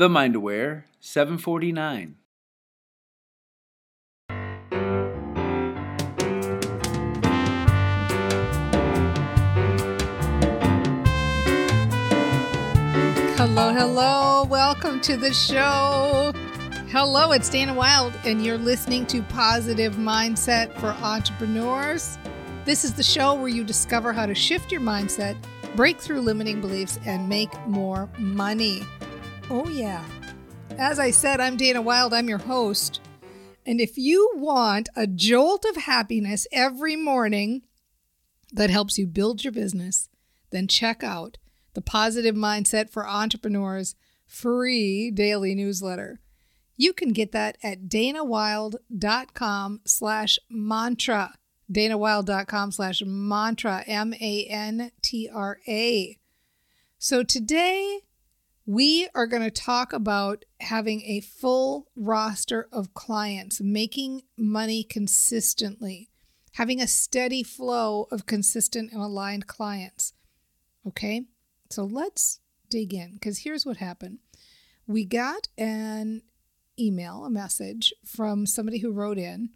[0.00, 2.16] The Mind Aware 749.
[13.36, 14.44] Hello, hello.
[14.44, 16.32] Welcome to the show.
[16.88, 22.16] Hello, it's Dana Wilde, and you're listening to Positive Mindset for Entrepreneurs.
[22.64, 25.36] This is the show where you discover how to shift your mindset,
[25.76, 28.82] break through limiting beliefs, and make more money.
[29.52, 30.04] Oh, yeah.
[30.78, 33.00] As I said, I'm Dana Wilde, I'm your host.
[33.66, 37.62] And if you want a jolt of happiness every morning
[38.52, 40.08] that helps you build your business,
[40.52, 41.38] then check out
[41.74, 46.20] the Positive Mindset for Entrepreneurs free daily newsletter.
[46.76, 51.34] You can get that at danawilde.com slash mantra.
[51.70, 54.88] danawilde.com slash mantra, M-A-N-T-R-A.
[56.98, 58.02] So today
[58.70, 66.08] we are going to talk about having a full roster of clients, making money consistently,
[66.52, 70.12] having a steady flow of consistent and aligned clients.
[70.86, 71.24] Okay?
[71.68, 74.18] So let's dig in because here's what happened.
[74.86, 76.22] We got an
[76.78, 79.50] email, a message from somebody who wrote in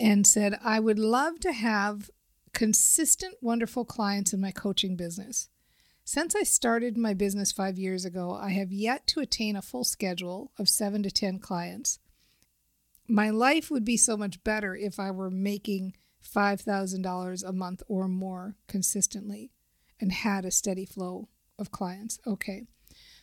[0.00, 2.10] and said, I would love to have
[2.52, 5.50] consistent, wonderful clients in my coaching business.
[6.12, 9.84] Since I started my business five years ago, I have yet to attain a full
[9.84, 12.00] schedule of seven to 10 clients.
[13.06, 18.08] My life would be so much better if I were making $5,000 a month or
[18.08, 19.52] more consistently
[20.00, 21.28] and had a steady flow
[21.60, 22.18] of clients.
[22.26, 22.64] Okay.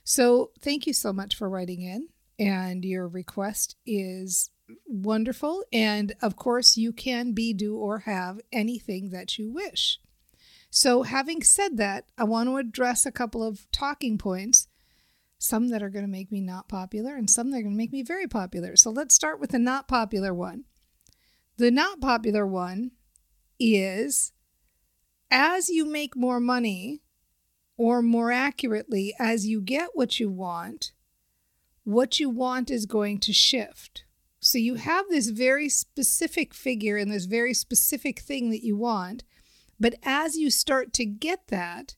[0.06, 2.08] So thank you so much for writing in.
[2.40, 4.50] And your request is
[4.86, 5.66] wonderful.
[5.74, 10.00] And of course, you can be, do, or have anything that you wish.
[10.70, 14.68] So, having said that, I want to address a couple of talking points,
[15.40, 17.78] some that are going to make me not popular and some that are going to
[17.78, 18.76] make me very popular.
[18.76, 20.66] So, let's start with the not popular one.
[21.58, 22.92] The not popular one
[23.60, 24.34] is
[25.32, 27.02] as you make more money,
[27.78, 30.92] or more accurately, as you get what you want,
[31.84, 34.04] what you want is going to shift.
[34.40, 39.24] So you have this very specific figure and this very specific thing that you want.
[39.80, 41.96] But as you start to get that,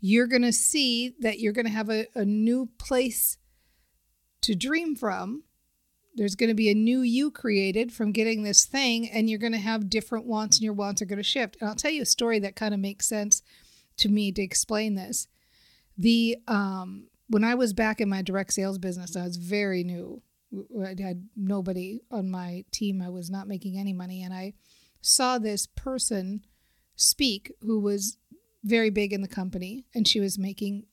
[0.00, 3.38] you're going to see that you're going to have a, a new place
[4.42, 5.44] to dream from.
[6.14, 9.52] There's going to be a new you created from getting this thing, and you're going
[9.52, 11.56] to have different wants, and your wants are going to shift.
[11.60, 13.42] And I'll tell you a story that kind of makes sense
[13.98, 15.28] to me to explain this.
[15.98, 20.22] The um, when I was back in my direct sales business, I was very new.
[20.82, 23.02] I had nobody on my team.
[23.02, 24.54] I was not making any money, and I
[25.00, 26.42] saw this person
[26.96, 28.18] speak who was
[28.64, 30.86] very big in the company, and she was making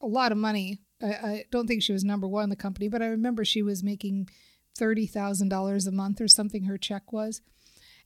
[0.00, 0.80] a lot of money.
[1.02, 3.62] I, I don't think she was number one in the company, but I remember she
[3.62, 4.30] was making
[4.76, 6.64] thirty thousand dollars a month or something.
[6.64, 7.42] Her check was,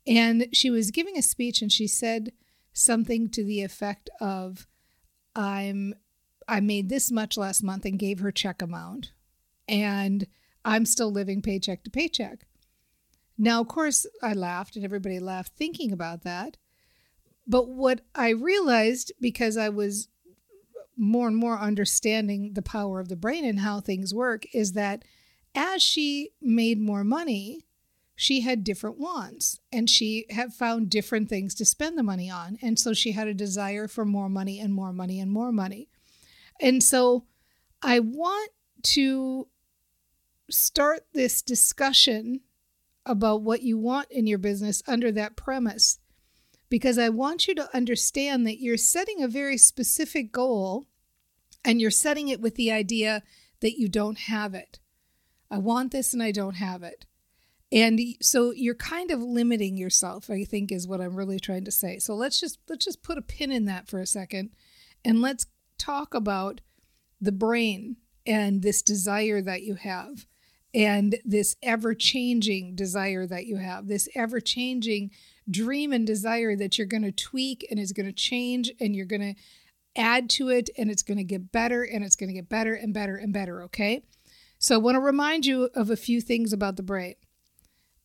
[0.07, 2.33] and she was giving a speech, and she said
[2.73, 4.67] something to the effect of
[5.35, 5.95] I'm
[6.49, 9.13] I made this much last month and gave her check amount
[9.69, 10.27] and
[10.65, 12.47] I'm still living paycheck to paycheck.
[13.39, 16.57] Now of course I laughed and everybody laughed thinking about that.
[17.47, 20.09] But what I realized because I was
[20.97, 25.05] more and more understanding the power of the brain and how things work is that
[25.55, 27.67] as she made more money,
[28.15, 32.59] she had different wants and she had found different things to spend the money on.
[32.63, 35.89] And so she had a desire for more money and more money and more money.
[36.61, 37.25] And so
[37.83, 39.49] I want to
[40.51, 42.41] start this discussion
[43.05, 45.99] about what you want in your business under that premise
[46.73, 50.87] because I want you to understand that you're setting a very specific goal
[51.67, 53.23] and you're setting it with the idea
[53.61, 54.79] that you don't have it.
[55.51, 57.05] I want this and I don't have it.
[57.71, 61.71] And so you're kind of limiting yourself, I think is what I'm really trying to
[61.71, 61.99] say.
[61.99, 64.49] So let's just let's just put a pin in that for a second
[65.05, 65.45] and let's
[65.77, 66.63] talk about
[67.21, 70.25] the brain and this desire that you have
[70.75, 75.11] and this ever-changing desire that you have, this ever-changing
[75.51, 79.07] dream and desire that you're going to tweak and is going to change and you're
[79.07, 79.35] going to
[79.97, 82.75] add to it and it's going to get better and it's going to get better
[82.75, 84.03] and better and better, okay?
[84.59, 87.17] So I want to remind you of a few things about the brain.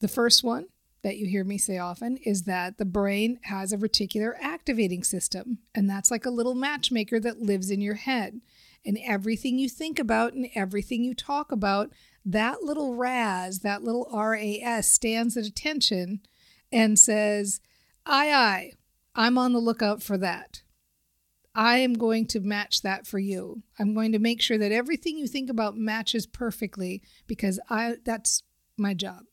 [0.02, 0.66] The first one
[1.04, 5.60] that you hear me say often is that the brain has a reticular activating system,
[5.74, 8.42] and that's like a little matchmaker that lives in your head.
[8.88, 11.92] And everything you think about and everything you talk about,
[12.25, 16.22] that little RAS, that little RAS stands at attention
[16.72, 17.60] and says,
[18.06, 18.72] Aye, aye,
[19.13, 20.62] I'm on the lookout for that.
[21.54, 23.63] I am going to match that for you.
[23.78, 28.44] I'm going to make sure that everything you think about matches perfectly because I that's
[28.78, 29.24] my job.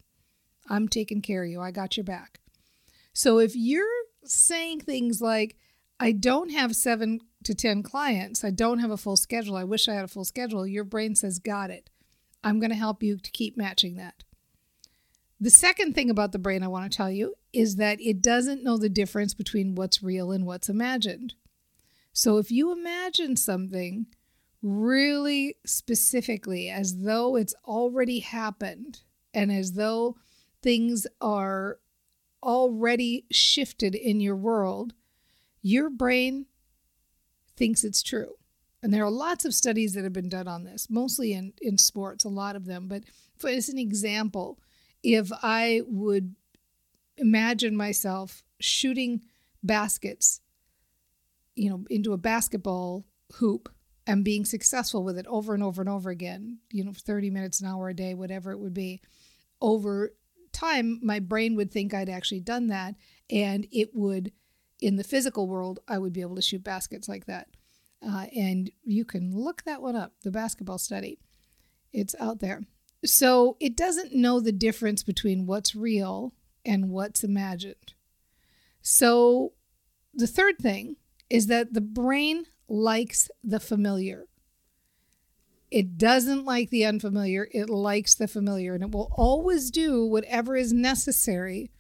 [0.69, 1.61] I'm taking care of you.
[1.61, 2.41] I got your back.
[3.13, 3.87] So if you're
[4.25, 5.57] saying things like,
[5.99, 9.89] I don't have seven to 10 clients, I don't have a full schedule, I wish
[9.89, 11.91] I had a full schedule, your brain says, Got it.
[12.43, 14.25] I'm going to help you to keep matching that.
[15.41, 18.63] The second thing about the brain I want to tell you is that it doesn't
[18.63, 21.35] know the difference between what's real and what's imagined.
[22.13, 24.07] So if you imagine something
[24.63, 29.01] really specifically as though it's already happened
[29.35, 30.17] and as though
[30.63, 31.79] things are
[32.43, 34.95] already shifted in your world,
[35.65, 36.45] your brain
[37.57, 38.35] thinks it's true.
[38.83, 41.79] And there are lots of studies that have been done on this, mostly in, in
[41.79, 42.87] sports, a lot of them.
[42.87, 43.05] But
[43.39, 44.61] for, as an example,
[45.03, 46.35] if I would
[47.17, 49.23] imagine myself shooting
[49.63, 50.43] baskets,
[51.57, 53.07] you know, into a basketball
[53.37, 53.71] hoop
[54.07, 57.63] and being successful with it over and over and over again, you know, 30 minutes
[57.63, 59.01] an hour a day, whatever it would be,
[59.63, 60.15] over
[60.53, 62.97] time, my brain would think I'd actually done that.
[63.31, 64.31] And it would,
[64.85, 67.49] in the physical world, I would be able to shoot baskets like that.
[68.07, 71.19] Uh, and you can look that one up, the basketball study.
[71.91, 72.65] It's out there.
[73.03, 76.35] So it doesn't know the difference between what's real
[76.67, 77.95] and what's imagined.
[78.83, 79.55] So
[80.13, 80.97] the third thing
[81.31, 84.27] is that the brain likes the familiar.
[85.71, 90.57] It doesn't like the unfamiliar, it likes the familiar, and it will always do whatever
[90.57, 91.71] is necessary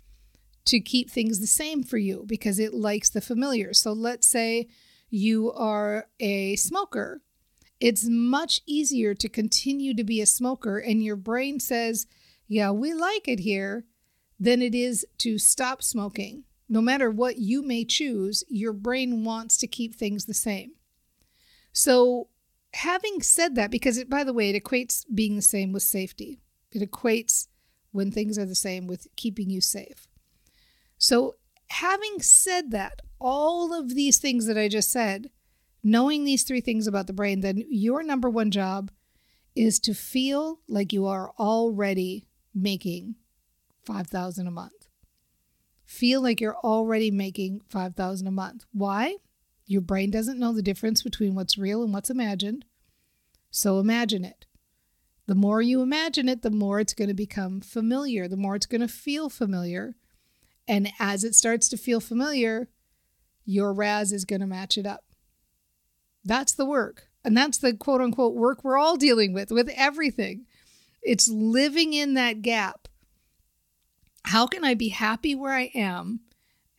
[0.67, 3.75] to keep things the same for you because it likes the familiar.
[3.75, 4.69] So let's say
[5.11, 7.23] you are a smoker.
[7.81, 12.07] It's much easier to continue to be a smoker, and your brain says,
[12.49, 13.85] Yeah, we like it here,
[14.39, 16.45] than it is to stop smoking.
[16.69, 20.73] No matter what you may choose, your brain wants to keep things the same.
[21.73, 22.29] So
[22.73, 26.41] having said that, because it, by the way, it equates being the same with safety,
[26.73, 27.49] it equates
[27.93, 30.09] when things are the same with keeping you safe.
[31.05, 31.35] So,
[31.69, 35.29] having said that, all of these things that I just said,
[35.83, 38.91] knowing these three things about the brain, then your number one job
[39.55, 43.17] is to feel like you are already making
[43.85, 44.89] 5000 a month.
[45.85, 48.65] Feel like you're already making 5000 a month.
[48.73, 49.17] Why?
[49.67, 52.65] Your brain doesn't know the difference between what's real and what's imagined.
[53.51, 54.47] So imagine it.
[55.27, 58.65] The more you imagine it, the more it's going to become familiar, the more it's
[58.65, 59.97] going to feel familiar.
[60.67, 62.69] And as it starts to feel familiar,
[63.45, 65.05] your RAS is going to match it up.
[66.25, 67.09] That's the work.
[67.25, 70.47] And that's the quote unquote work we're all dealing with, with everything.
[71.03, 72.89] It's living in that gap.
[74.27, 76.21] How can I be happy where I am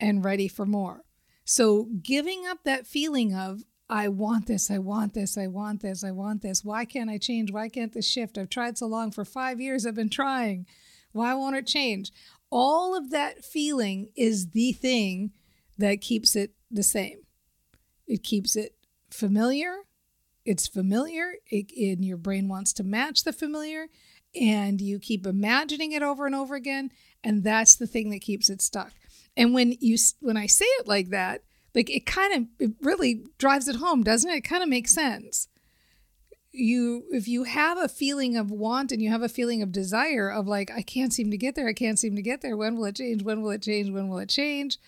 [0.00, 1.04] and ready for more?
[1.44, 6.02] So, giving up that feeling of, I want this, I want this, I want this,
[6.02, 6.64] I want this.
[6.64, 7.52] Why can't I change?
[7.52, 8.36] Why can't this shift?
[8.36, 10.66] I've tried so long for five years, I've been trying.
[11.12, 12.10] Why won't it change?
[12.50, 15.32] All of that feeling is the thing
[15.78, 17.20] that keeps it the same.
[18.06, 18.76] It keeps it
[19.10, 19.78] familiar.
[20.44, 23.88] It's familiar, it, and your brain wants to match the familiar,
[24.40, 26.92] and you keep imagining it over and over again,
[27.24, 28.92] and that's the thing that keeps it stuck.
[29.36, 31.42] And when you when I say it like that,
[31.74, 34.36] like it kind of it really drives it home, doesn't it?
[34.36, 35.48] It kind of makes sense.
[36.56, 40.30] You if you have a feeling of want and you have a feeling of desire
[40.30, 42.56] of like I can't seem to get there, I can't seem to get there.
[42.56, 43.22] When will it change?
[43.22, 43.90] When will it change?
[43.90, 44.78] When will it change?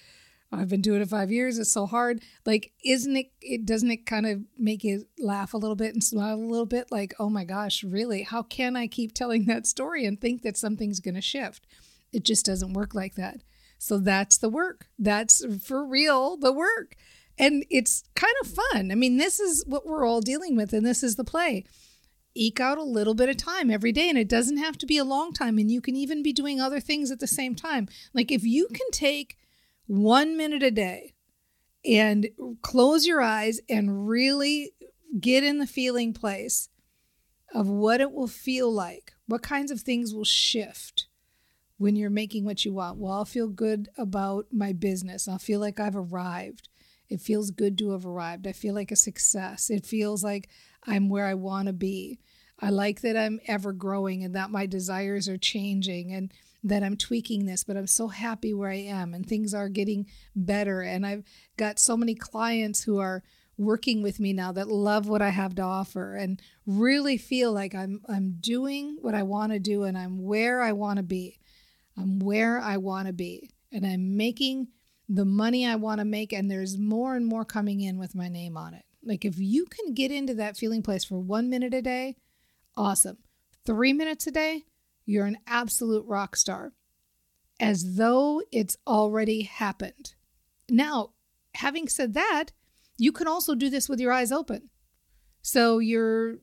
[0.51, 1.59] I've been doing it five years.
[1.59, 2.23] It's so hard.
[2.47, 3.33] Like, isn't it?
[3.43, 6.67] It doesn't it kind of make you laugh a little bit and smile a little
[6.67, 6.91] bit?
[6.91, 8.23] Like, oh my gosh, really?
[8.23, 11.67] How can I keep telling that story and think that something's going to shift?
[12.13, 13.43] It just doesn't work like that.
[13.79, 14.87] So that's the work.
[14.99, 16.97] That's for real the work.
[17.39, 18.91] And it's kind of fun.
[18.91, 21.65] I mean, this is what we're all dealing with, and this is the play.
[22.35, 24.99] Eke out a little bit of time every day, and it doesn't have to be
[24.99, 27.89] a long time, and you can even be doing other things at the same time.
[28.13, 29.37] Like if you can take
[29.87, 31.15] one minute a day
[31.85, 32.29] and
[32.63, 34.73] close your eyes and really
[35.21, 36.69] get in the feeling place
[37.55, 41.07] of what it will feel like, what kinds of things will shift
[41.79, 42.99] when you're making what you want.
[42.99, 45.29] Well, I'll feel good about my business.
[45.29, 46.69] I'll feel like I've arrived.
[47.09, 48.47] It feels good to have arrived.
[48.47, 49.71] I feel like a success.
[49.71, 50.49] It feels like
[50.87, 52.19] I'm where I want to be.
[52.61, 56.33] I like that I'm ever growing and that my desires are changing and
[56.65, 60.07] that I'm tweaking this, but I'm so happy where I am and things are getting
[60.35, 60.81] better.
[60.81, 61.23] And I've
[61.57, 63.23] got so many clients who are
[63.57, 67.75] working with me now that love what I have to offer and really feel like
[67.75, 71.39] I'm I'm doing what I want to do and I'm where I want to be.
[71.97, 73.51] I'm where I want to be.
[73.73, 74.69] And I'm making
[75.09, 78.29] the money I want to make, and there's more and more coming in with my
[78.29, 78.85] name on it.
[79.03, 82.17] Like if you can get into that feeling place for one minute a day,
[82.77, 83.19] awesome.
[83.65, 84.65] Three minutes a day,
[85.07, 86.73] you're an absolute rock star,
[87.59, 90.15] as though it's already happened.
[90.69, 91.11] Now,
[91.55, 92.47] having said that,
[92.99, 94.69] you can also do this with your eyes open.
[95.41, 96.39] So you're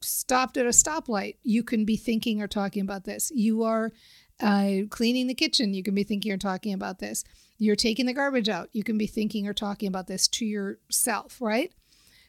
[0.00, 3.30] stopped at a stoplight, you can be thinking or talking about this.
[3.34, 3.92] You are
[4.40, 7.24] uh, cleaning the kitchen, you can be thinking or talking about this.
[7.58, 11.40] You're taking the garbage out, you can be thinking or talking about this to yourself,
[11.40, 11.72] right?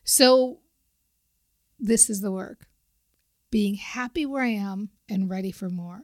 [0.04, 0.60] So,
[1.80, 2.68] this is the work
[3.52, 6.04] being happy where I am and ready for more.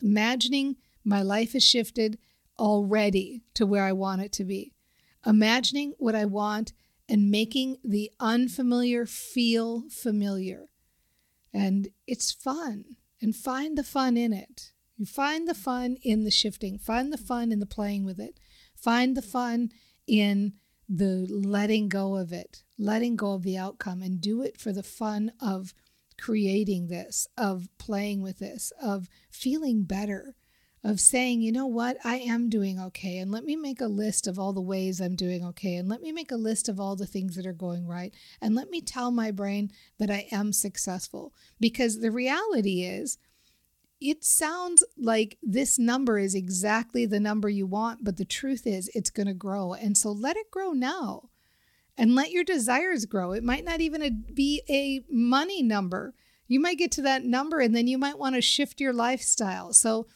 [0.00, 2.18] Imagining my life has shifted
[2.58, 4.72] already to where I want it to be.
[5.24, 6.72] Imagining what I want
[7.08, 10.68] and making the unfamiliar feel familiar.
[11.52, 12.96] And it's fun.
[13.20, 14.72] And find the fun in it.
[14.96, 18.38] You find the fun in the shifting, find the fun in the playing with it,
[18.82, 19.70] find the fun
[20.06, 20.54] in
[20.88, 24.82] the letting go of it, letting go of the outcome, and do it for the
[24.82, 25.72] fun of
[26.20, 30.34] creating this, of playing with this, of feeling better,
[30.84, 33.18] of saying, you know what, I am doing okay.
[33.18, 35.76] And let me make a list of all the ways I'm doing okay.
[35.76, 38.12] And let me make a list of all the things that are going right.
[38.40, 41.32] And let me tell my brain that I am successful.
[41.60, 43.18] Because the reality is,
[44.10, 48.90] it sounds like this number is exactly the number you want, but the truth is
[48.94, 49.72] it's going to grow.
[49.72, 51.30] And so let it grow now
[51.96, 53.32] and let your desires grow.
[53.32, 56.14] It might not even be a money number.
[56.48, 59.72] You might get to that number and then you might want to shift your lifestyle.
[59.72, 60.06] So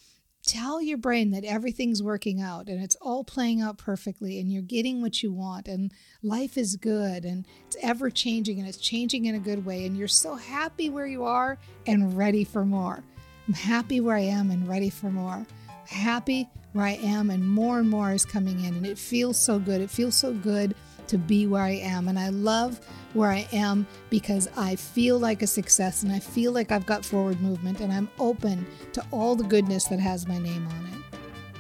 [0.47, 4.63] tell your brain that everything's working out and it's all playing out perfectly and you're
[4.63, 9.25] getting what you want and life is good and it's ever changing and it's changing
[9.25, 13.03] in a good way and you're so happy where you are and ready for more.
[13.47, 15.47] I'm happy where I am and ready for more.
[15.87, 19.59] happy where I am and more and more is coming in and it feels so
[19.59, 19.81] good.
[19.81, 20.75] It feels so good
[21.07, 22.09] to be where I am.
[22.09, 22.81] And I love
[23.15, 27.05] where I am because I feel like a success and I feel like I've got
[27.05, 31.19] forward movement and I'm open to all the goodness that has my name on it.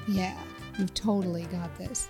[0.08, 0.36] Yeah,
[0.78, 2.08] you've totally got this.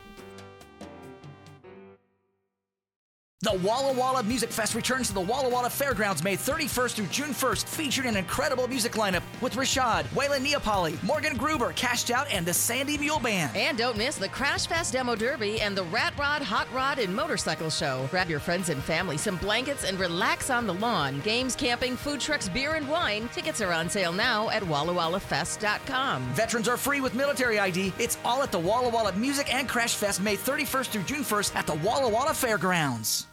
[3.42, 7.30] The Walla Walla Music Fest returns to the Walla Walla Fairgrounds May 31st through June
[7.34, 12.46] 1st, featuring an incredible music lineup with Rashad, Waylon Neapoli, Morgan Gruber, Cashed Out, and
[12.46, 13.54] the Sandy Mule Band.
[13.54, 17.14] And don't miss the Crash Fest Demo Derby and the Rat Rod, Hot Rod, and
[17.14, 18.08] Motorcycle Show.
[18.10, 21.20] Grab your friends and family some blankets and relax on the lawn.
[21.20, 23.28] Games, camping, food trucks, beer, and wine.
[23.34, 26.22] Tickets are on sale now at WallaWallaFest.com.
[26.32, 27.92] Veterans are free with military ID.
[27.98, 31.54] It's all at the Walla Walla Music and Crash Fest May 31st through June 1st
[31.54, 33.25] at the Walla Walla Fairgrounds.